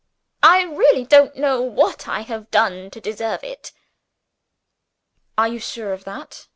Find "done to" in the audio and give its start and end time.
2.49-2.99